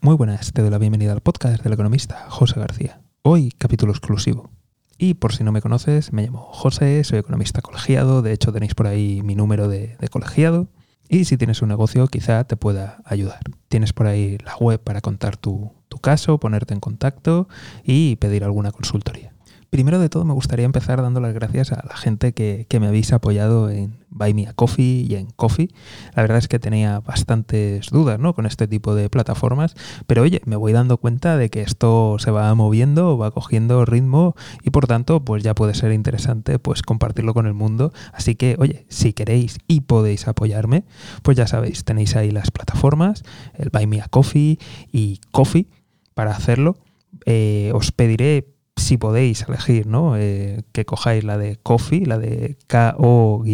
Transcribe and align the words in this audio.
Muy 0.00 0.14
buenas, 0.14 0.52
te 0.52 0.62
doy 0.62 0.70
la 0.70 0.78
bienvenida 0.78 1.10
al 1.10 1.20
podcast 1.20 1.60
del 1.64 1.72
economista 1.72 2.26
José 2.28 2.60
García. 2.60 3.00
Hoy 3.22 3.50
capítulo 3.58 3.90
exclusivo. 3.90 4.48
Y 4.96 5.14
por 5.14 5.34
si 5.34 5.42
no 5.42 5.50
me 5.50 5.60
conoces, 5.60 6.12
me 6.12 6.24
llamo 6.24 6.38
José, 6.52 7.02
soy 7.02 7.18
economista 7.18 7.62
colegiado, 7.62 8.22
de 8.22 8.32
hecho 8.32 8.52
tenéis 8.52 8.76
por 8.76 8.86
ahí 8.86 9.22
mi 9.24 9.34
número 9.34 9.66
de, 9.66 9.96
colegiado. 10.12 10.68
Y 11.08 11.24
si 11.24 11.36
tienes 11.36 11.62
un 11.62 11.70
negocio, 11.70 12.06
quizá 12.06 12.44
te 12.44 12.56
pueda 12.56 13.02
ayudar. 13.06 13.40
Tienes 13.68 13.92
por 13.92 14.06
ahí 14.06 14.38
la 14.44 14.56
web 14.56 14.80
para 14.80 15.00
contar 15.00 15.36
tu, 15.36 15.72
caso, 16.00 16.38
ponerte 16.38 16.74
en 16.74 16.80
contacto 16.80 17.48
y 17.82 18.14
pedir 18.16 18.44
alguna 18.44 18.70
consultoría. 18.70 19.34
Primero 19.70 19.98
de 19.98 20.08
todo 20.08 20.24
me 20.24 20.32
gustaría 20.32 20.64
empezar 20.64 21.02
dando 21.02 21.20
las 21.20 21.34
gracias 21.34 21.72
a 21.72 21.84
la 21.86 21.94
gente 21.94 22.32
que, 22.32 22.66
me 22.80 22.86
habéis 22.86 23.12
apoyado 23.12 23.68
en 23.68 23.98
Buy 24.08 24.32
Me 24.32 24.46
a 24.46 24.54
Coffee 24.54 25.06
y 25.06 25.14
en 25.14 25.26
Coffee. 25.26 25.68
La 26.16 26.22
verdad 26.22 26.38
es 26.38 26.48
que 26.48 26.58
tenía 26.58 27.00
bastantes 27.00 27.90
dudas 27.90 28.18
¿no? 28.18 28.34
con 28.34 28.46
este 28.46 28.66
tipo 28.66 28.94
de 28.94 29.10
plataformas, 29.10 29.74
pero 30.06 30.22
oye, 30.22 30.40
me 30.46 30.56
voy 30.56 30.72
dando 30.72 30.96
cuenta 30.96 31.36
de 31.36 31.50
que 31.50 31.60
esto 31.60 32.16
se 32.18 32.30
va 32.30 32.54
moviendo, 32.54 33.18
va 33.18 33.30
cogiendo 33.30 33.84
ritmo 33.84 34.34
y 34.62 34.70
por 34.70 34.86
tanto 34.86 35.22
pues 35.22 35.42
ya 35.42 35.54
puede 35.54 35.74
ser 35.74 35.92
interesante 35.92 36.58
pues 36.58 36.80
compartirlo 36.80 37.34
con 37.34 37.46
el 37.46 37.52
mundo. 37.54 37.92
Así 38.14 38.36
que 38.36 38.56
oye, 38.58 38.86
si 38.88 39.12
queréis 39.12 39.58
y 39.66 39.82
podéis 39.82 40.28
apoyarme, 40.28 40.84
pues 41.22 41.36
ya 41.36 41.46
sabéis, 41.46 41.84
tenéis 41.84 42.16
ahí 42.16 42.30
las 42.30 42.50
plataformas, 42.50 43.22
el 43.52 43.68
Buy 43.68 43.86
Me 43.86 44.00
a 44.00 44.08
Coffee 44.08 44.58
y 44.90 45.20
Coffee 45.30 45.68
para 46.14 46.30
hacerlo. 46.30 46.78
Eh, 47.26 47.70
os 47.74 47.92
pediré 47.92 48.57
si 48.78 48.96
podéis 48.96 49.42
elegir, 49.48 49.86
¿no? 49.86 50.16
Eh, 50.16 50.62
que 50.72 50.84
cojáis 50.84 51.24
la 51.24 51.38
de 51.38 51.56
Coffee, 51.56 52.06
la 52.06 52.18
de 52.18 52.56
K-O-F-I, 52.66 53.48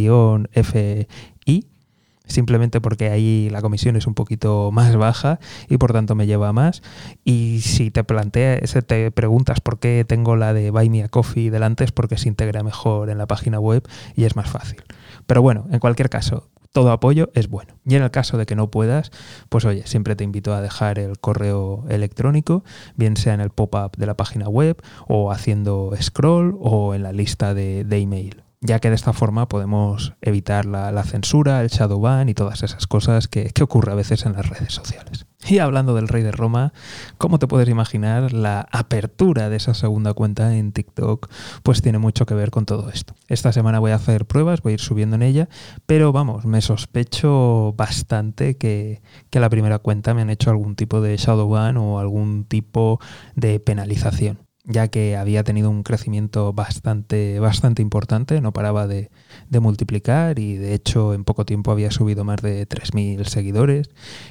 simplemente 2.27 2.81
porque 2.81 3.11
ahí 3.11 3.49
la 3.51 3.61
comisión 3.63 3.97
es 3.97 4.07
un 4.07 4.15
poquito 4.15 4.71
más 4.73 4.97
baja 4.97 5.39
y 5.69 5.77
por 5.77 5.93
tanto 5.93 6.15
me 6.15 6.27
lleva 6.27 6.53
más. 6.53 6.83
Y 7.25 7.61
si 7.63 7.91
te 7.91 8.05
planteas, 8.05 8.77
te 8.87 9.11
preguntas 9.11 9.61
por 9.61 9.79
qué 9.79 10.05
tengo 10.07 10.37
la 10.37 10.53
de 10.53 10.71
Buy 10.71 10.91
Me 10.91 11.03
a 11.03 11.09
Coffee 11.09 11.51
delante, 11.51 11.85
es 11.85 11.93
porque 11.93 12.19
se 12.19 12.29
integra 12.29 12.63
mejor 12.63 13.11
en 13.11 13.19
la 13.19 13.27
página 13.27 13.61
web 13.61 13.87
y 14.17 14.25
es 14.25 14.37
más 14.37 14.49
fácil. 14.49 14.83
Pero 15.27 15.43
bueno, 15.43 15.67
en 15.71 15.81
cualquier 15.81 16.11
caso, 16.11 16.49
todo 16.75 16.91
apoyo 16.91 17.31
es 17.35 17.49
bueno. 17.49 17.77
Y 17.87 17.95
en 17.95 18.03
el 18.03 18.11
caso 18.11 18.37
de 18.37 18.47
que 18.47 18.57
no 18.57 18.69
puedas, 18.69 19.13
pues 19.49 19.65
oye, 19.65 19.87
siempre 19.87 20.17
te 20.17 20.25
invito 20.25 20.53
a 20.53 20.61
dejar 20.61 20.99
el 20.99 21.21
correo 21.21 21.85
electrónico, 21.89 22.65
bien 22.97 23.17
sea 23.17 23.33
en 23.33 23.41
el 23.41 23.51
pop-up 23.51 23.97
de 23.97 24.07
la 24.07 24.17
página 24.17 24.49
web 24.49 24.83
o 25.07 25.31
haciendo 25.31 25.93
scroll 26.03 26.57
o 26.59 26.97
en 26.97 27.05
la 27.05 27.13
lista 27.13 27.55
de, 27.55 27.87
email 27.89 28.43
ya 28.61 28.81
que 28.81 28.89
de 28.89 28.97
esta 28.97 29.13
forma 29.13 29.47
podemos 29.47 30.15
evitar 30.21 30.65
la, 30.65 31.05
censura, 31.05 31.61
el 31.61 31.69
shadow 31.69 32.01
ban 32.01 32.29
y 32.29 32.35
todas 32.35 32.65
esas 32.65 32.87
cosas 32.89 33.29
que, 33.29 33.51
que 33.51 33.63
ocurre 33.63 33.93
a 33.93 33.95
veces 33.95 34.27
en 34.27 34.33
las 34.33 34.49
redes 34.49 34.73
sociales. 34.73 35.27
Y 35.49 35.59
hablando 35.59 35.95
del 35.95 36.09
rey 36.09 36.23
de 36.23 36.33
Roma, 36.33 36.73
¿cómo 37.19 37.39
te 37.39 37.47
puedes 37.47 37.69
imaginar 37.69 38.33
la 38.33 38.67
apertura 38.73 39.49
de 39.49 39.57
esa 39.57 39.75
segunda 39.75 40.15
cuenta 40.15 40.57
en 40.57 40.73
TikTok? 40.73 41.29
Pues 41.63 41.83
tiene 41.83 41.99
mucho 41.99 42.27
que 42.27 42.35
ver 42.35 42.51
con 42.51 42.67
todo 42.67 42.91
esto. 42.91 43.15
Esta 43.29 43.53
semana 43.53 43.79
voy 43.79 43.93
a 43.93 43.97
hacer 43.97 44.27
pruebas, 44.27 44.63
voy 44.63 44.73
a 44.73 44.75
ir 44.75 44.81
subiendo 44.81 45.17
en 45.17 45.23
ella, 45.23 45.49
pero 45.87 46.13
vamos, 46.13 46.47
me 46.47 46.61
sospecho 46.61 47.75
bastante 47.77 48.57
que, 48.57 49.03
que 49.31 49.41
la 49.41 49.51
primera 49.51 49.79
cuenta 49.79 50.15
me 50.15 50.23
han 50.23 50.31
hecho 50.31 50.51
algún 50.51 50.77
tipo 50.77 51.01
de 51.01 51.17
shadow 51.17 51.49
ban 51.49 51.77
o 51.77 51.99
algún 51.99 52.45
tipo 52.45 53.01
de 53.35 53.61
penalización 53.61 54.39
ya 54.65 54.89
que 54.89 55.17
había 55.17 55.45
tenido 55.45 55.71
un 55.71 55.83
crecimiento 55.83 56.53
bastante, 56.53 57.39
bastante 57.39 57.83
importante, 57.83 58.41
no 58.41 58.53
paraba 58.53 58.87
de, 58.87 59.11
multiplicar 59.51 60.39
y 60.39 60.57
de 60.57 60.75
hecho 60.75 61.15
en 61.15 61.25
poco 61.25 61.45
tiempo 61.45 61.71
había 61.71 61.91
subido 61.91 62.25
más 62.25 62.43
de 62.43 62.67
3.000 62.69 63.25
seguidores 63.25 63.91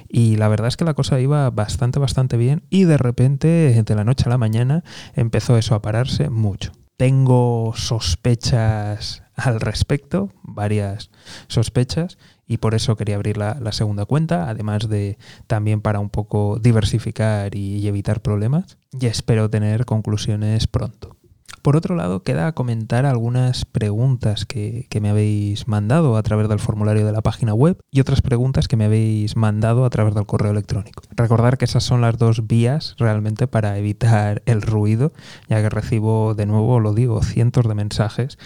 y 0.10 0.36
la 0.36 0.48
verdad 0.50 0.68
es 0.68 0.78
que 0.78 0.86
la 0.86 0.94
cosa 0.94 1.20
iba 1.20 1.50
bastante, 1.50 2.00
bastante 2.00 2.36
bien 2.36 2.64
y 2.70 2.84
de 2.84 2.98
repente, 2.98 3.48
de 3.84 3.96
la 3.96 4.04
noche 4.04 4.26
a 4.26 4.30
la 4.30 4.38
mañana, 4.38 4.84
empezó 5.16 5.58
eso 5.58 5.76
a 5.76 5.82
pararse 5.82 6.30
mucho. 6.30 6.72
Tengo 6.98 7.74
sospechas 7.76 9.23
al 9.36 9.60
respecto, 9.60 10.32
varias 10.44 11.10
sospechas, 11.48 12.18
y 12.48 12.58
por 12.58 12.76
eso 12.76 12.96
quería 12.96 13.16
abrir 13.16 13.38
la, 13.38 13.72
segunda 13.72 14.06
cuenta, 14.06 14.50
además 14.50 14.90
de 14.90 15.18
también 15.48 15.82
para 15.82 16.00
un 16.00 16.10
poco 16.10 16.60
diversificar 16.62 17.56
y, 17.56 17.88
evitar 17.88 18.22
problemas. 18.22 18.78
Y 18.92 19.08
espero 19.08 19.50
tener 19.50 19.86
conclusiones 19.86 20.68
pronto. 20.68 21.16
Por 21.62 21.78
otro 21.78 21.96
lado, 21.96 22.24
queda 22.24 22.52
comentar 22.52 23.06
algunas 23.06 23.64
preguntas 23.64 24.46
que, 24.46 24.86
que, 24.90 25.00
me 25.00 25.10
habéis 25.10 25.66
mandado 25.70 26.18
a 26.18 26.22
través 26.22 26.50
del 26.50 26.60
formulario 26.60 27.06
de 27.06 27.14
la 27.14 27.22
página 27.22 27.54
web 27.54 27.80
y 27.90 28.02
otras 28.02 28.22
preguntas 28.22 28.68
que 28.68 28.76
me 28.76 28.84
habéis 28.84 29.38
mandado 29.38 29.86
a 29.86 29.90
través 29.90 30.14
del 30.14 30.26
correo 30.26 30.52
electrónico. 30.52 31.04
Recordar 31.12 31.58
que 31.58 31.64
esas 31.64 31.86
son 31.86 32.02
las 32.02 32.18
dos 32.18 32.48
vías 32.48 32.96
realmente 32.98 33.48
para 33.48 33.78
evitar 33.78 34.44
el 34.46 34.62
ruido, 34.62 35.14
ya 35.48 35.62
que 35.62 35.70
recibo 35.70 36.36
de 36.36 36.48
nuevo, 36.48 36.82
lo 36.82 36.94
digo, 36.94 37.24
cientos 37.24 37.66
de 37.66 37.76
mensajes 37.76 38.38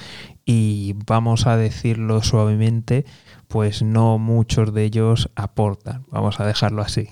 y 0.49 0.95
vamos 1.05 1.45
a 1.45 1.57
decirlo 1.57 2.23
suavemente, 2.23 3.03
pues 3.49 3.83
no 3.83 4.17
muchos 4.17 4.73
de 4.73 4.85
ellos 4.85 5.29
aportan, 5.35 6.05
vamos 6.09 6.39
a 6.39 6.45
dejarlo 6.45 6.81
así. 6.81 7.09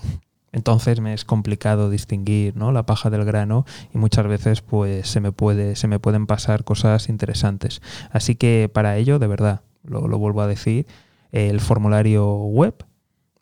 Entonces 0.52 1.00
me 1.00 1.12
es 1.12 1.26
complicado 1.26 1.90
distinguir 1.90 2.56
¿no? 2.56 2.72
la 2.72 2.86
paja 2.86 3.10
del 3.10 3.26
grano 3.26 3.66
y 3.92 3.98
muchas 3.98 4.26
veces 4.26 4.62
pues 4.62 5.08
se 5.08 5.20
me, 5.20 5.32
puede, 5.32 5.76
se 5.76 5.86
me 5.86 6.00
pueden 6.00 6.26
pasar 6.26 6.64
cosas 6.64 7.10
interesantes. 7.10 7.82
Así 8.10 8.36
que 8.36 8.70
para 8.72 8.96
ello, 8.96 9.18
de 9.18 9.26
verdad, 9.26 9.60
lo, 9.84 10.00
vuelvo 10.18 10.40
a 10.40 10.46
decir, 10.46 10.86
el 11.30 11.60
formulario 11.60 12.36
web 12.36 12.86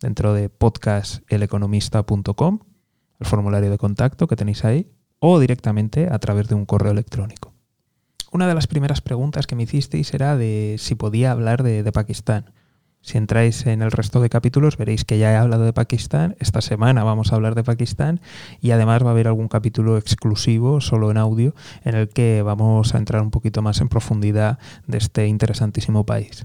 dentro 0.01 0.35
de 0.35 0.49
podcasteleconomista.com, 0.49 2.59
el 3.21 3.27
formulario 3.27 3.71
de 3.71 3.79
contacto 3.79 4.27
que 4.27 4.35
tenéis 4.35 4.65
ahí, 4.65 4.91
o 5.21 5.39
directamente 5.39 6.09
a 6.11 6.19
través 6.19 6.49
de 6.49 6.57
un 6.57 6.67
correo 6.67 6.91
electrónico. 6.91 7.54
Una 8.35 8.49
de 8.49 8.55
las 8.57 8.67
primeras 8.67 9.01
preguntas 9.01 9.47
que 9.47 9.55
me 9.55 9.63
hicisteis 9.63 10.13
era 10.13 10.37
de 10.37 10.75
si 10.81 10.97
podía 10.97 11.31
hablar 11.31 11.63
de 11.63 11.93
Pakistán. 11.93 12.51
Si 13.01 13.17
entráis 13.17 13.65
en 13.67 13.81
el 13.81 13.93
resto 13.93 14.21
de 14.21 14.29
capítulos 14.29 14.77
veréis 14.77 15.05
que 15.05 15.19
ya 15.19 15.31
he 15.31 15.37
hablado 15.37 15.63
de 15.65 15.73
Pakistán. 15.73 16.35
Esta 16.41 16.61
semana 16.61 17.05
vamos 17.05 17.31
a 17.31 17.37
hablar 17.37 17.55
de 17.55 17.63
Pakistán 17.63 18.21
y 18.61 18.73
además 18.73 19.05
va 19.05 19.09
a 19.09 19.11
haber 19.13 19.29
algún 19.29 19.47
capítulo 19.47 19.99
exclusivo, 19.99 20.81
solo 20.81 21.13
en 21.13 21.17
audio, 21.17 21.55
en 21.85 21.95
el 21.95 22.09
que 22.09 22.43
vamos 22.43 22.97
a 22.97 22.99
entrar 22.99 23.23
un 23.23 23.31
poquito 23.31 23.63
más 23.63 23.81
en 23.81 23.89
profundidad 23.89 24.59
de 24.89 24.99
este 24.99 25.29
interesantísimo 25.29 26.05
país. 26.05 26.45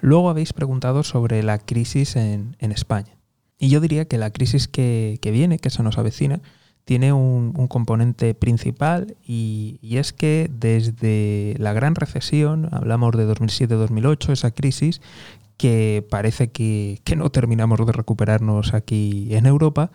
Luego 0.00 0.30
habéis 0.30 0.52
preguntado 0.52 1.04
sobre 1.04 1.44
la 1.44 1.60
crisis 1.60 2.16
en, 2.16 2.56
España. 2.58 3.18
Y 3.56 3.68
yo 3.68 3.78
diría 3.78 4.06
que 4.06 4.18
la 4.18 4.32
crisis 4.32 4.66
que, 4.66 5.20
viene, 5.22 5.60
que 5.60 5.70
se 5.70 5.84
nos 5.84 5.96
avecina, 5.96 6.40
tiene 6.84 7.12
un, 7.12 7.52
componente 7.68 8.34
principal 8.34 9.16
y, 9.26 9.78
es 9.82 10.12
que 10.12 10.50
desde 10.52 11.54
la 11.58 11.72
gran 11.72 11.94
recesión, 11.94 12.68
hablamos 12.72 13.16
de 13.16 13.28
2007-2008, 13.28 14.32
esa 14.32 14.50
crisis, 14.50 15.00
que 15.56 16.06
parece 16.08 16.50
que, 16.50 17.00
no 17.16 17.30
terminamos 17.30 17.84
de 17.86 17.92
recuperarnos 17.92 18.72
aquí 18.72 19.28
en 19.30 19.46
Europa, 19.46 19.90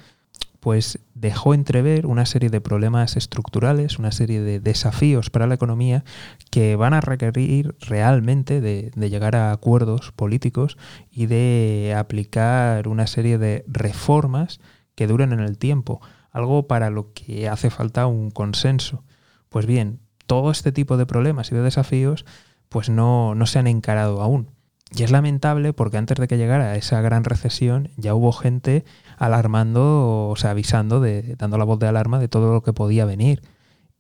pues 0.60 1.00
dejó 1.14 1.54
entrever 1.54 2.08
una 2.08 2.26
serie 2.26 2.50
de 2.50 2.62
problemas 2.62 3.18
estructurales, 3.18 4.00
una 4.00 4.12
serie 4.12 4.42
de 4.42 4.60
desafíos 4.60 5.30
para 5.30 5.48
la 5.48 5.56
economía 5.56 6.04
que 6.50 6.76
van 6.76 6.94
a 6.94 7.02
requerir 7.02 7.76
realmente 7.82 8.62
de, 8.62 8.92
llegar 9.10 9.36
a 9.36 9.52
acuerdos 9.52 10.12
políticos 10.12 10.78
y 11.12 11.26
de 11.26 11.96
aplicar 11.98 12.88
una 12.88 13.06
serie 13.06 13.38
de 13.38 13.64
reformas 13.68 14.60
que 14.96 15.08
duren 15.08 15.34
en 15.34 15.40
el 15.40 15.58
tiempo, 15.58 16.02
algo 16.36 16.68
para 16.68 16.90
lo 16.90 17.14
que 17.14 17.48
hace 17.48 17.70
falta 17.70 18.08
un 18.08 18.30
consenso. 18.30 19.06
Pues 19.48 19.66
bien, 19.66 20.02
todo 20.28 20.52
este 20.52 20.74
tipo 20.74 20.98
de 20.98 21.06
problemas 21.06 21.50
y 21.50 21.56
de 21.56 21.62
desafíos 21.62 22.26
pues 22.68 22.90
no, 22.90 23.36
no 23.36 23.46
se 23.46 23.58
han 23.58 23.68
encarado 23.68 24.22
aún. 24.22 24.52
Y 24.94 25.04
es 25.04 25.12
lamentable 25.12 25.72
porque 25.72 25.98
antes 25.98 26.18
de 26.18 26.28
que 26.28 26.38
llegara 26.38 26.76
esa 26.76 27.00
gran 27.00 27.24
recesión 27.24 27.90
ya 27.96 28.14
hubo 28.14 28.34
gente 28.34 28.84
alarmando, 29.18 30.28
o 30.28 30.36
sea, 30.36 30.52
avisando, 30.52 31.00
de, 31.00 31.36
dando 31.38 31.58
la 31.58 31.64
voz 31.64 31.80
de 31.80 31.88
alarma 31.88 32.20
de 32.20 32.28
todo 32.28 32.54
lo 32.54 32.64
que 32.64 32.74
podía 32.74 33.06
venir. 33.06 33.42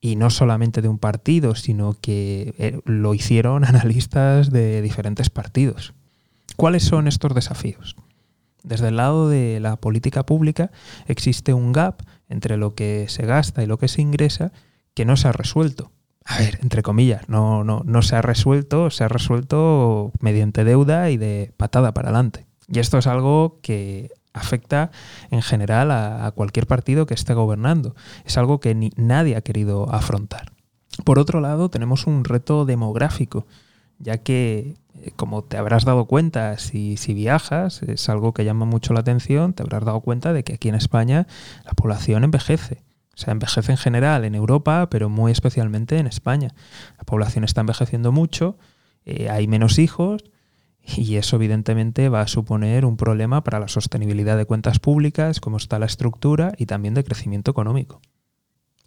Y 0.01 0.17
no 0.17 0.29
solamente 0.29 0.81
de 0.81 0.89
un 0.89 0.99
partido, 0.99 1.55
sino 1.55 1.95
que 2.01 2.53
eh, 2.57 2.81
lo 2.83 3.13
hicieron 3.13 3.63
analistas 3.65 4.51
de 4.51 4.81
diferentes 4.81 5.29
partidos. 5.29 5.93
¿Cuáles 6.57 6.83
son 6.83 7.07
estos 7.07 7.33
desafíos? 7.33 7.95
Desde 8.61 8.89
el 8.89 8.97
lado 8.97 9.29
de 9.29 9.59
la 9.61 9.77
política 9.77 10.25
pública 10.25 10.71
existe 11.07 11.53
un 11.53 11.71
gap 11.71 12.01
entre 12.29 12.57
lo 12.57 12.75
que 12.75 13.05
se 13.09 13.25
gasta 13.25 13.63
y 13.63 13.67
lo 13.67 13.77
que 13.77 13.87
se 13.87 14.01
ingresa 14.01 14.51
que 14.93 15.05
no 15.05 15.17
se 15.17 15.27
ha 15.27 15.31
resuelto 15.31 15.91
a 16.25 16.39
ver, 16.39 16.59
entre 16.63 16.81
comillas, 16.81 17.29
no, 17.29 17.63
no, 17.63 17.83
no 17.85 18.01
se 18.01 18.15
ha 18.15 18.21
resuelto, 18.21 18.89
se 18.89 19.03
ha 19.03 19.07
resuelto 19.07 20.11
mediante 20.19 20.63
deuda 20.63 21.11
y 21.11 21.17
de 21.17 21.53
patada 21.55 21.93
para 21.93 22.09
adelante. 22.09 22.47
Y 22.67 22.79
esto 22.79 22.97
es 22.97 23.05
algo 23.05 23.59
que 23.61 24.09
afecta 24.33 24.89
en 25.29 25.43
general 25.43 25.91
a, 25.91 26.31
cualquier 26.31 26.65
partido 26.65 27.05
que 27.05 27.13
esté 27.13 27.35
gobernando. 27.35 27.95
Es 28.25 28.39
algo 28.39 28.59
que 28.59 28.73
ni, 28.73 28.89
nadie 28.95 29.35
ha 29.35 29.41
querido 29.41 29.93
afrontar. 29.93 30.51
Por 31.03 31.19
otro 31.19 31.41
lado, 31.41 31.69
tenemos 31.69 32.07
un 32.07 32.23
reto 32.23 32.65
demográfico, 32.65 33.45
ya 33.99 34.17
que 34.17 34.75
como 35.15 35.43
te 35.43 35.57
habrás 35.57 35.85
dado 35.85 36.05
cuenta 36.05 36.57
si, 36.57 36.97
si 36.97 37.13
viajas, 37.13 37.81
es 37.83 38.09
algo 38.09 38.33
que 38.33 38.45
llama 38.45 38.65
mucho 38.65 38.93
la 38.93 39.01
atención, 39.01 39.53
te 39.53 39.63
habrás 39.63 39.85
dado 39.85 40.01
cuenta 40.01 40.33
de 40.33 40.43
que 40.43 40.53
aquí 40.53 40.69
en 40.69 40.75
España 40.75 41.27
la 41.63 41.71
población 41.73 42.23
envejece. 42.23 42.83
O 43.13 43.17
sea, 43.17 43.31
envejece 43.31 43.71
en 43.71 43.77
general 43.77 44.25
en 44.25 44.35
Europa, 44.35 44.89
pero 44.89 45.09
muy 45.09 45.31
especialmente 45.31 45.97
en 45.99 46.07
España. 46.07 46.53
La 46.97 47.03
población 47.05 47.45
está 47.45 47.61
envejeciendo 47.61 48.11
mucho, 48.11 48.57
eh, 49.05 49.29
hay 49.29 49.47
menos 49.47 49.79
hijos 49.79 50.23
y 50.81 51.15
eso 51.15 51.37
evidentemente 51.37 52.09
va 52.09 52.21
a 52.21 52.27
suponer 52.27 52.85
un 52.85 52.97
problema 52.97 53.43
para 53.43 53.59
la 53.59 53.67
sostenibilidad 53.67 54.37
de 54.37 54.45
cuentas 54.45 54.79
públicas, 54.79 55.39
cómo 55.39 55.57
está 55.57 55.79
la 55.79 55.85
estructura 55.85 56.53
y 56.57 56.65
también 56.65 56.93
de 56.93 57.03
crecimiento 57.03 57.51
económico. 57.51 58.01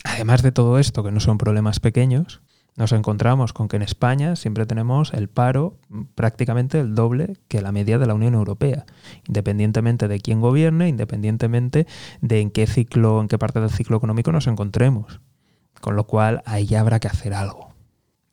Además 0.04 0.42
de 0.42 0.52
todo 0.52 0.78
esto, 0.78 1.02
que 1.02 1.10
no 1.10 1.20
son 1.20 1.38
problemas 1.38 1.80
pequeños, 1.80 2.40
nos 2.78 2.92
encontramos 2.92 3.52
con 3.52 3.66
que 3.66 3.74
en 3.74 3.82
España 3.82 4.36
siempre 4.36 4.64
tenemos 4.64 5.12
el 5.12 5.28
paro 5.28 5.76
prácticamente 6.14 6.78
el 6.78 6.94
doble 6.94 7.36
que 7.48 7.60
la 7.60 7.72
media 7.72 7.98
de 7.98 8.06
la 8.06 8.14
Unión 8.14 8.34
Europea, 8.34 8.86
independientemente 9.26 10.06
de 10.06 10.20
quién 10.20 10.40
gobierne, 10.40 10.88
independientemente 10.88 11.88
de 12.20 12.40
en 12.40 12.52
qué 12.52 12.68
ciclo, 12.68 13.20
en 13.20 13.26
qué 13.26 13.36
parte 13.36 13.60
del 13.60 13.70
ciclo 13.70 13.96
económico 13.96 14.30
nos 14.30 14.46
encontremos. 14.46 15.20
Con 15.80 15.96
lo 15.96 16.04
cual 16.04 16.42
ahí 16.46 16.72
habrá 16.76 17.00
que 17.00 17.08
hacer 17.08 17.34
algo. 17.34 17.74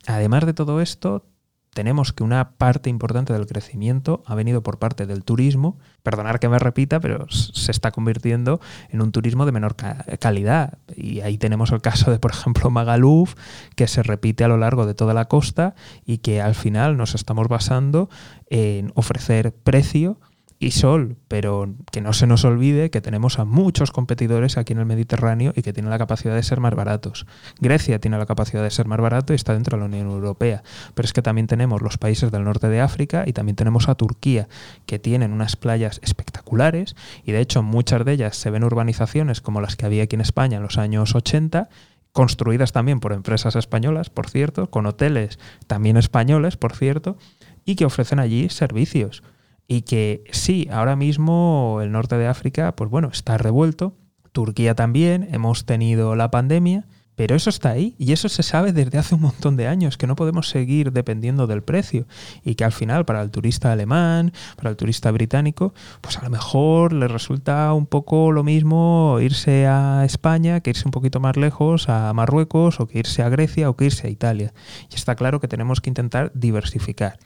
Además 0.05 0.45
de 0.45 0.53
todo 0.53 0.79
esto, 0.79 1.25
tenemos 1.75 2.13
que 2.13 2.23
una 2.23 2.51
parte 2.51 2.89
importante 2.89 3.33
del 3.33 3.47
crecimiento 3.47 4.23
ha 4.25 4.33
venido 4.33 4.63
por 4.63 4.79
parte 4.79 5.05
del 5.05 5.25
turismo. 5.25 5.77
Perdonar 6.03 6.39
que 6.39 6.47
me 6.47 6.57
repita, 6.57 7.01
pero 7.01 7.29
se 7.29 7.69
está 7.69 7.91
convirtiendo 7.91 8.61
en 8.89 9.01
un 9.01 9.11
turismo 9.11 9.45
de 9.45 9.51
menor 9.51 9.75
calidad. 9.75 10.77
Y 10.95 11.19
ahí 11.19 11.37
tenemos 11.37 11.73
el 11.73 11.81
caso 11.81 12.11
de, 12.11 12.17
por 12.17 12.31
ejemplo, 12.31 12.69
Magaluf, 12.69 13.35
que 13.75 13.89
se 13.89 14.03
repite 14.03 14.45
a 14.45 14.47
lo 14.47 14.55
largo 14.55 14.85
de 14.85 14.93
toda 14.93 15.13
la 15.13 15.25
costa 15.25 15.75
y 16.05 16.19
que 16.19 16.41
al 16.41 16.55
final 16.55 16.95
nos 16.95 17.13
estamos 17.13 17.49
basando 17.49 18.09
en 18.49 18.93
ofrecer 18.95 19.53
precio 19.53 20.17
y 20.57 20.71
sol, 20.71 21.17
pero 21.27 21.73
que 21.91 22.01
no 22.01 22.13
se 22.13 22.27
nos 22.27 22.45
olvide 22.45 22.89
que 22.89 23.01
tenemos 23.01 23.39
a 23.39 23.45
muchos 23.45 23.91
competidores 23.91 24.57
aquí 24.57 24.73
en 24.73 24.79
el 24.79 24.85
Mediterráneo 24.85 25.51
y 25.55 25.61
que 25.61 25.73
tienen 25.73 25.89
la 25.89 25.97
capacidad 25.97 26.33
de 26.33 26.43
ser 26.43 26.59
más 26.59 26.73
baratos. 26.73 27.25
Grecia 27.59 27.99
tiene 27.99 28.17
la 28.17 28.25
capacidad 28.25 28.63
de 28.63 28.71
ser 28.71 28.87
más 28.87 28.99
barato 28.99 29.33
y 29.33 29.35
está 29.35 29.53
dentro 29.53 29.77
de 29.77 29.81
la 29.81 29.87
Unión 29.87 30.07
Europea, 30.07 30.63
pero 30.93 31.05
es 31.05 31.13
que 31.13 31.21
también 31.21 31.47
tenemos 31.47 31.81
los 31.81 31.97
países 31.97 32.31
del 32.31 32.45
norte 32.45 32.69
de 32.69 32.79
África 32.79 33.25
y 33.27 33.33
también 33.33 33.55
tenemos 33.55 33.89
a 33.89 33.95
Turquía, 33.95 34.47
que 34.85 34.97
tienen 34.97 35.33
unas 35.33 35.55
playas 35.57 35.99
espectaculares 36.03 36.95
y 37.25 37.33
de 37.33 37.41
hecho 37.41 37.61
muchas 37.61 38.05
de 38.05 38.13
ellas 38.13 38.37
se 38.37 38.49
ven 38.49 38.63
urbanizaciones 38.63 39.41
como 39.41 39.61
las 39.61 39.75
que 39.75 39.85
había 39.85 40.03
aquí 40.03 40.15
en 40.15 40.21
España 40.21 40.57
en 40.57 40.63
los 40.63 40.77
años 40.77 41.15
80 41.15 41.69
construidas 42.13 42.71
también 42.71 43.01
por 43.01 43.11
empresas 43.11 43.57
españolas, 43.57 44.09
por 44.09 44.29
cierto, 44.29 44.69
con 44.69 44.85
hoteles 44.85 45.37
también 45.67 45.97
españoles, 45.97 46.55
por 46.55 46.73
cierto, 46.73 47.17
y 47.65 47.75
que 47.75 47.83
ofrecen 47.83 48.19
allí 48.19 48.47
servicios 48.47 49.21
y 49.67 49.81
que 49.81 50.23
sí, 50.31 50.67
ahora 50.71 50.95
mismo 50.95 51.79
el 51.81 51.91
norte 51.91 52.17
de 52.17 52.27
África, 52.27 52.75
pues 52.75 52.89
bueno, 52.89 53.09
está 53.11 53.37
revuelto, 53.37 53.95
Turquía 54.31 54.75
también, 54.75 55.29
hemos 55.31 55.65
tenido 55.65 56.15
la 56.15 56.29
pandemia, 56.29 56.85
pero 57.15 57.35
eso 57.35 57.49
está 57.49 57.69
ahí 57.69 57.95
y 57.97 58.11
eso 58.11 58.27
se 58.29 58.43
sabe 58.43 58.73
desde 58.73 58.97
hace 58.97 59.15
un 59.15 59.21
montón 59.21 59.55
de 59.55 59.67
años, 59.67 59.97
que 59.97 60.07
no 60.07 60.15
podemos 60.15 60.49
seguir 60.49 60.91
dependiendo 60.91 61.47
del 61.47 61.63
precio 61.63 62.05
y 62.43 62.55
que 62.55 62.65
al 62.65 62.73
final 62.73 63.05
para 63.05 63.21
el 63.21 63.31
turista 63.31 63.71
alemán, 63.71 64.33
para 64.57 64.69
el 64.69 64.75
turista 64.75 65.11
británico, 65.11 65.73
pues 66.01 66.17
a 66.17 66.23
lo 66.23 66.29
mejor 66.29 66.93
le 66.93 67.07
resulta 67.07 67.71
un 67.73 67.85
poco 67.85 68.31
lo 68.31 68.43
mismo 68.43 69.17
irse 69.21 69.65
a 69.67 70.03
España 70.05 70.59
que 70.59 70.71
irse 70.71 70.85
un 70.85 70.91
poquito 70.91 71.19
más 71.19 71.37
lejos 71.37 71.89
a 71.89 72.11
Marruecos 72.13 72.79
o 72.79 72.87
que 72.87 72.99
irse 72.99 73.23
a 73.23 73.29
Grecia 73.29 73.69
o 73.69 73.75
que 73.75 73.85
irse 73.85 74.07
a 74.07 74.09
Italia. 74.09 74.53
Y 74.91 74.95
está 74.95 75.15
claro 75.15 75.39
que 75.39 75.47
tenemos 75.47 75.81
que 75.81 75.89
intentar 75.89 76.31
diversificar. 76.35 77.17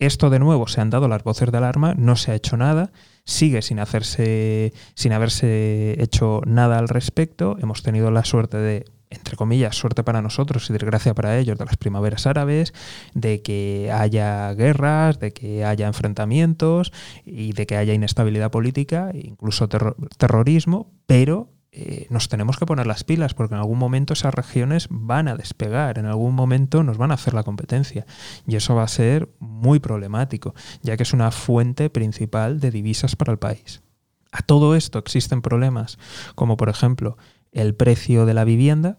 Esto 0.00 0.28
de 0.28 0.40
nuevo 0.40 0.66
se 0.66 0.80
han 0.80 0.90
dado 0.90 1.08
las 1.08 1.22
voces 1.22 1.50
de 1.52 1.58
alarma, 1.58 1.94
no 1.96 2.16
se 2.16 2.32
ha 2.32 2.34
hecho 2.34 2.56
nada, 2.56 2.90
sigue 3.24 3.62
sin 3.62 3.78
hacerse, 3.78 4.72
sin 4.94 5.12
haberse 5.12 6.02
hecho 6.02 6.42
nada 6.46 6.78
al 6.78 6.88
respecto. 6.88 7.56
Hemos 7.60 7.82
tenido 7.82 8.10
la 8.10 8.24
suerte 8.24 8.56
de, 8.56 8.84
entre 9.10 9.36
comillas, 9.36 9.76
suerte 9.76 10.02
para 10.02 10.20
nosotros 10.20 10.68
y 10.68 10.72
desgracia 10.72 11.14
para 11.14 11.38
ellos, 11.38 11.58
de 11.58 11.64
las 11.64 11.76
primaveras 11.76 12.26
árabes, 12.26 12.74
de 13.14 13.40
que 13.42 13.90
haya 13.92 14.52
guerras, 14.54 15.20
de 15.20 15.32
que 15.32 15.64
haya 15.64 15.86
enfrentamientos 15.86 16.92
y 17.24 17.52
de 17.52 17.66
que 17.66 17.76
haya 17.76 17.94
inestabilidad 17.94 18.50
política, 18.50 19.12
incluso 19.14 19.68
terrorismo, 19.68 20.90
pero 21.06 21.53
eh, 21.76 22.06
nos 22.08 22.28
tenemos 22.28 22.56
que 22.56 22.66
poner 22.66 22.86
las 22.86 23.02
pilas 23.02 23.34
porque 23.34 23.54
en 23.54 23.58
algún 23.58 23.78
momento 23.78 24.12
esas 24.12 24.32
regiones 24.32 24.86
van 24.90 25.26
a 25.26 25.34
despegar, 25.34 25.98
en 25.98 26.06
algún 26.06 26.32
momento 26.32 26.84
nos 26.84 26.98
van 26.98 27.10
a 27.10 27.14
hacer 27.14 27.34
la 27.34 27.42
competencia 27.42 28.06
y 28.46 28.54
eso 28.54 28.76
va 28.76 28.84
a 28.84 28.88
ser 28.88 29.28
muy 29.40 29.80
problemático, 29.80 30.54
ya 30.82 30.96
que 30.96 31.02
es 31.02 31.12
una 31.12 31.32
fuente 31.32 31.90
principal 31.90 32.60
de 32.60 32.70
divisas 32.70 33.16
para 33.16 33.32
el 33.32 33.40
país. 33.40 33.82
A 34.30 34.42
todo 34.42 34.76
esto 34.76 35.00
existen 35.00 35.42
problemas 35.42 35.98
como 36.36 36.56
por 36.56 36.68
ejemplo 36.68 37.16
el 37.50 37.74
precio 37.74 38.24
de 38.24 38.34
la 38.34 38.44
vivienda, 38.44 38.98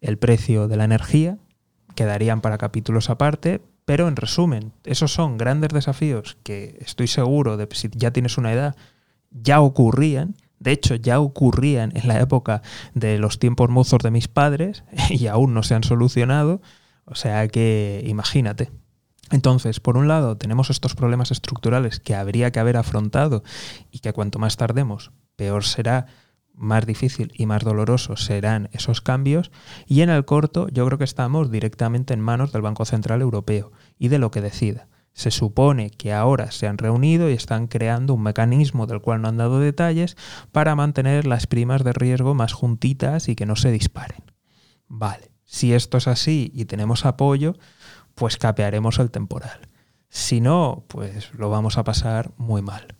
el 0.00 0.18
precio 0.18 0.66
de 0.66 0.76
la 0.76 0.84
energía, 0.84 1.38
quedarían 1.94 2.40
para 2.40 2.58
capítulos 2.58 3.08
aparte, 3.08 3.62
pero 3.84 4.08
en 4.08 4.16
resumen, 4.16 4.72
esos 4.82 5.12
son 5.12 5.38
grandes 5.38 5.70
desafíos 5.70 6.38
que 6.42 6.76
estoy 6.80 7.06
seguro 7.06 7.56
de 7.56 7.68
que 7.68 7.76
si 7.76 7.88
ya 7.92 8.10
tienes 8.10 8.36
una 8.36 8.52
edad 8.52 8.74
ya 9.30 9.60
ocurrían 9.60 10.34
de 10.60 10.72
hecho, 10.72 10.94
ya 10.94 11.20
ocurrían 11.20 11.96
en 11.96 12.06
la 12.06 12.20
época 12.20 12.62
de 12.94 13.18
los 13.18 13.38
tiempos 13.38 13.70
mozos 13.70 14.02
de 14.02 14.10
mis 14.10 14.28
padres 14.28 14.84
y 15.10 15.26
aún 15.26 15.54
no 15.54 15.62
se 15.62 15.74
han 15.74 15.82
solucionado. 15.82 16.60
O 17.06 17.14
sea 17.16 17.48
que 17.48 18.04
imagínate. 18.06 18.70
Entonces, 19.30 19.80
por 19.80 19.96
un 19.96 20.06
lado, 20.06 20.36
tenemos 20.36 20.70
estos 20.70 20.94
problemas 20.94 21.30
estructurales 21.30 21.98
que 21.98 22.14
habría 22.14 22.52
que 22.52 22.60
haber 22.60 22.76
afrontado 22.76 23.42
y 23.90 24.00
que 24.00 24.12
cuanto 24.12 24.38
más 24.38 24.56
tardemos, 24.56 25.12
peor 25.36 25.64
será, 25.64 26.06
más 26.52 26.84
difícil 26.84 27.32
y 27.34 27.46
más 27.46 27.62
doloroso 27.62 28.16
serán 28.16 28.68
esos 28.72 29.00
cambios. 29.00 29.50
Y 29.86 30.02
en 30.02 30.10
el 30.10 30.26
corto, 30.26 30.68
yo 30.68 30.84
creo 30.84 30.98
que 30.98 31.04
estamos 31.04 31.50
directamente 31.50 32.12
en 32.12 32.20
manos 32.20 32.52
del 32.52 32.60
Banco 32.60 32.84
Central 32.84 33.22
Europeo 33.22 33.72
y 33.98 34.08
de 34.08 34.18
lo 34.18 34.30
que 34.30 34.42
decida. 34.42 34.88
Se 35.12 35.30
supone 35.30 35.90
que 35.90 36.12
ahora 36.12 36.50
se 36.50 36.66
han 36.66 36.78
reunido 36.78 37.28
y 37.28 37.34
están 37.34 37.66
creando 37.66 38.14
un 38.14 38.22
mecanismo 38.22 38.86
del 38.86 39.00
cual 39.00 39.22
no 39.22 39.28
han 39.28 39.36
dado 39.36 39.60
detalles 39.60 40.16
para 40.52 40.74
mantener 40.74 41.26
las 41.26 41.46
primas 41.46 41.84
de 41.84 41.92
riesgo 41.92 42.34
más 42.34 42.52
juntitas 42.52 43.28
y 43.28 43.36
que 43.36 43.46
no 43.46 43.56
se 43.56 43.70
disparen. 43.70 44.24
Vale, 44.86 45.30
si 45.44 45.74
esto 45.74 45.98
es 45.98 46.08
así 46.08 46.50
y 46.54 46.64
tenemos 46.66 47.04
apoyo, 47.04 47.54
pues 48.14 48.36
capearemos 48.36 48.98
el 48.98 49.10
temporal. 49.10 49.68
Si 50.08 50.40
no, 50.40 50.84
pues 50.88 51.32
lo 51.34 51.50
vamos 51.50 51.78
a 51.78 51.84
pasar 51.84 52.32
muy 52.36 52.62
mal. 52.62 52.99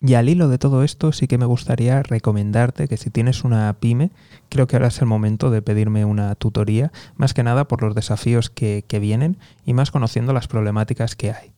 Y 0.00 0.14
al 0.14 0.28
hilo 0.28 0.48
de 0.48 0.58
todo 0.58 0.84
esto 0.84 1.10
sí 1.10 1.26
que 1.26 1.38
me 1.38 1.46
gustaría 1.46 2.04
recomendarte 2.04 2.86
que 2.86 2.96
si 2.96 3.10
tienes 3.10 3.42
una 3.42 3.76
pyme, 3.80 4.12
creo 4.48 4.68
que 4.68 4.76
ahora 4.76 4.86
es 4.88 5.00
el 5.00 5.06
momento 5.06 5.50
de 5.50 5.60
pedirme 5.60 6.04
una 6.04 6.36
tutoría, 6.36 6.92
más 7.16 7.34
que 7.34 7.42
nada 7.42 7.66
por 7.66 7.82
los 7.82 7.96
desafíos 7.96 8.48
que, 8.48 8.84
vienen 9.00 9.38
y 9.64 9.74
más 9.74 9.90
conociendo 9.90 10.32
las 10.32 10.46
problemáticas 10.46 11.16
que 11.16 11.32
hay. 11.32 11.50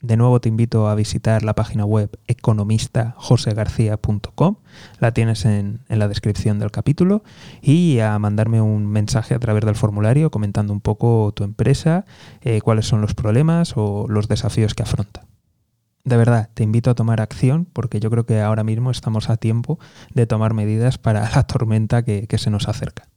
De 0.00 0.16
nuevo 0.16 0.40
te 0.40 0.48
invito 0.48 0.88
a 0.88 0.94
visitar 0.94 1.42
la 1.42 1.54
página 1.54 1.84
web 1.84 2.18
economistajosegarcía.com, 2.26 4.56
la 4.98 5.12
tienes 5.12 5.44
en, 5.44 5.80
la 5.88 6.08
descripción 6.08 6.58
del 6.58 6.70
capítulo, 6.70 7.22
y 7.60 7.98
a 8.00 8.18
mandarme 8.18 8.62
un 8.62 8.86
mensaje 8.86 9.34
a 9.34 9.38
través 9.38 9.66
del 9.66 9.76
formulario 9.76 10.30
comentando 10.30 10.72
un 10.72 10.80
poco 10.80 11.30
tu 11.36 11.44
empresa, 11.44 12.06
eh, 12.40 12.62
cuáles 12.62 12.86
son 12.86 13.02
los 13.02 13.12
problemas 13.14 13.74
o 13.76 14.06
los 14.08 14.28
desafíos 14.28 14.72
que 14.74 14.82
afronta 14.82 15.26
de 16.04 16.16
verdad, 16.16 16.50
te 16.54 16.64
invito 16.64 16.90
a 16.90 16.94
tomar 16.94 17.20
acción 17.20 17.66
porque 17.72 18.00
yo 18.00 18.10
creo 18.10 18.26
que 18.26 18.40
ahora 18.40 18.64
mismo 18.64 18.90
estamos 18.90 19.30
a 19.30 19.36
tiempo 19.36 19.78
de 20.14 20.26
tomar 20.26 20.52
medidas 20.52 20.98
para 20.98 21.28
la 21.34 21.46
tormenta 21.46 22.04
que, 22.04 22.26
se 22.38 22.50
nos 22.50 22.68
acerca. 22.68 23.08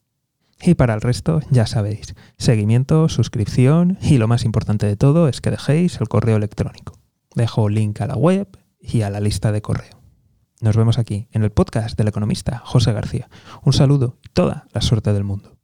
Y 0.61 0.75
para 0.75 0.93
el 0.93 1.01
resto, 1.01 1.41
ya 1.49 1.67
sabéis, 1.67 2.15
seguimiento, 2.37 3.09
suscripción 3.09 3.97
y 4.01 4.17
lo 4.17 4.27
más 4.27 4.45
importante 4.45 4.85
de 4.85 4.95
todo 4.95 5.27
es 5.27 5.41
que 5.41 5.51
dejéis 5.51 5.99
el 5.99 6.07
correo 6.07 6.37
electrónico. 6.37 6.97
Dejo 7.35 7.67
link 7.69 7.99
a 8.01 8.07
la 8.07 8.15
web 8.15 8.47
y 8.79 9.01
a 9.01 9.09
la 9.09 9.19
lista 9.19 9.51
de 9.51 9.61
correo. 9.61 10.01
Nos 10.61 10.77
vemos 10.77 10.97
aquí 10.97 11.27
en 11.31 11.43
el 11.43 11.51
podcast 11.51 11.97
del 11.97 12.07
economista 12.07 12.61
José 12.63 12.93
García. 12.93 13.29
Un 13.63 13.73
saludo 13.73 14.17
y 14.23 14.29
toda 14.29 14.67
la 14.71 14.81
suerte 14.81 15.11
del 15.11 15.25
mundo. 15.25 15.54